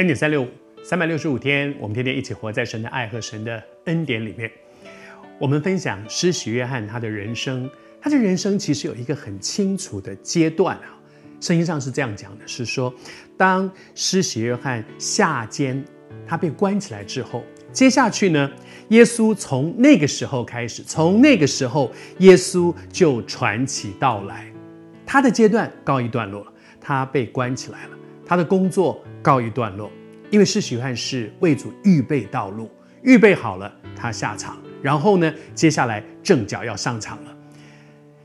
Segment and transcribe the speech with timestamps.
[0.00, 0.48] 恩典三六五，
[0.82, 4.50] 三百六十五天，我们天天一起活在神的爱和神的恩典里面。
[5.38, 7.68] 我们分享施洗约翰他的人生，
[8.00, 10.98] 他的人生其实有一个很清楚的阶段啊。
[11.38, 12.90] 圣经上是这样讲的，是说，
[13.36, 15.84] 当施洗约翰下监，
[16.26, 18.50] 他被关起来之后，接下去呢，
[18.88, 24.50] 耶稣从那个时候开始，从那个时候，耶稣就传起道来，
[25.04, 27.99] 他的阶段告一段落了，他被关起来了。
[28.30, 29.90] 他的工作告一段落，
[30.30, 32.70] 因为施洗约翰是为主预备道路，
[33.02, 37.36] 预备好了，他下场，然后呢，接下来正脚要上场了。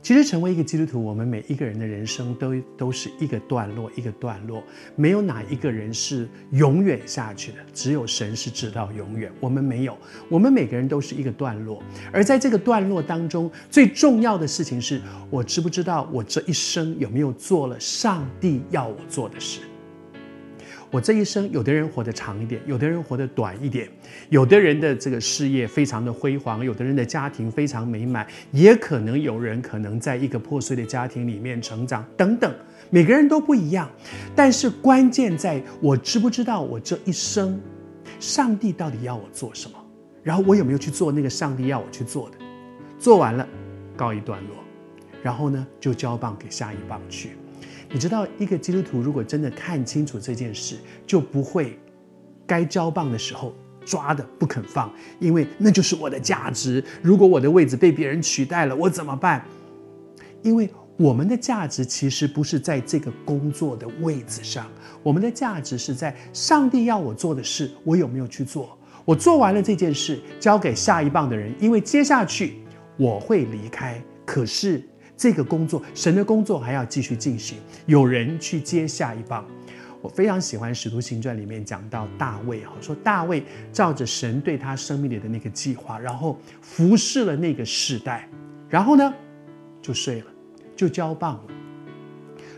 [0.04, 4.62] 其实，成为一个基督徒，我们每一个人的人生都都是一个段落，一个段落，
[4.96, 9.32] 没有哪一个人是永远下去的，只有神是知道永远。
[9.40, 9.98] 我们没有，
[10.30, 11.82] 我们每个人都是一个段落，
[12.14, 19.62] 而在这个段落当中，最重要的事情是我知不知道我这一生有没有做了上帝要我做的事。
[20.92, 23.90] 我这一生，有的人活得长一点，有的人活得短一点，
[24.30, 32.54] 有的人的这个事业非常的辉煌，有的人的家庭非常美满，也可能有人可能在一个破碎的家庭里面成长，等等，
[32.90, 33.90] 每个人都不一样。
[34.36, 37.60] 但是关键在我知不知道我这一生，
[38.20, 39.78] 上帝到底要我做什么，
[40.24, 42.38] 然后我有没有去做那个上帝要我去做的，
[42.98, 43.46] 做完了，
[43.98, 44.56] 告一段落，
[45.22, 47.32] 然后呢，就交棒给下一棒去。
[47.92, 50.76] 你知道，一个基督徒如果真的看清楚这件事，
[51.08, 51.80] 就不会
[52.46, 56.84] 该交棒的时候抓的不肯放，因为那就是我的价值。
[57.02, 59.46] 如果我的位置被别人取代了，我怎么办？
[60.42, 64.68] 因为我们的价值其实不是在这个工作的位置上，
[65.02, 68.78] 我们的价值是在上帝要我做的事，我有没有去做？
[69.06, 72.56] 我做完了这件事，交给下一棒的人，因为接下去
[72.98, 74.04] 我会离开。
[74.26, 74.84] 可是。
[75.18, 79.46] 这个工作，神的工作还要继续进行，有人去接下一棒。
[80.02, 88.30] 我非常喜欢《使徒行传》里面讲到大卫哈，说大卫照着神对他生命里的那个计划，然后服侍了那个世代，
[88.70, 89.12] 然后呢，
[89.82, 90.28] 就睡了，
[90.76, 91.44] 就交棒了。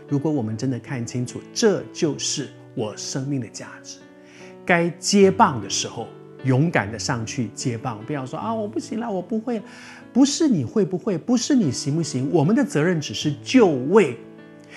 [0.08, 3.98] 如果我们真的看清楚，这就是我生命的价值，
[4.66, 6.06] 该接棒的时候。
[6.44, 9.60] 勇敢的上去接棒，不要说啊，我不行了，我不会。
[10.12, 14.16] 不是你会不会，不是你行不行，我们的责任只是就位。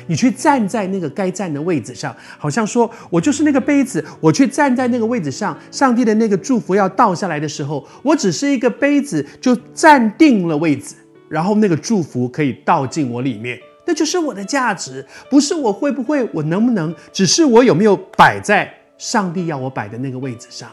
[0.07, 10.95] 你去站在那个该站的位置上，好像说我就是那个杯子，我去站在那个位置上，上帝的那个祝福要倒下来的时候，我只是一个杯子，就站定了位置，
[11.29, 15.05] 然后那个祝福可以倒进我里面，那就是我的价值。
[15.29, 20.69] 不是我会不会，我能不能，只是我有没有摆在上帝要我摆的那个位置上。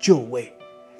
[0.00, 0.52] 就位，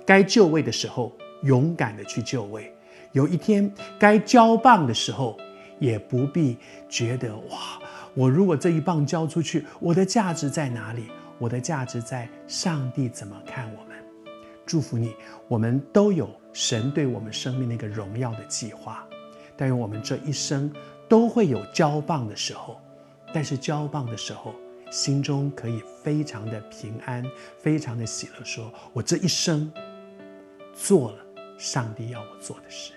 [0.06, 2.72] 该就位的时候，勇敢的去就位。
[3.12, 5.36] 有一天该交棒的时候，
[5.80, 6.56] 也不必
[6.88, 7.80] 觉得哇，
[8.14, 11.06] 我如果这一棒交出去，我的价值在哪里？
[11.38, 13.96] 我的价值在上帝怎么看我们？
[14.66, 15.14] 祝福你，
[15.48, 19.04] 我们都有神对我们生命那个荣耀的计划。
[19.56, 20.70] 但愿我们这一生
[21.08, 22.78] 都会有交棒的时候，
[23.32, 24.54] 但是交棒的时候。
[24.90, 27.24] 心中可以非常的平安，
[27.58, 29.70] 非常的喜乐说，我这一生
[30.74, 31.18] 做了
[31.56, 32.92] 上帝要我做的事。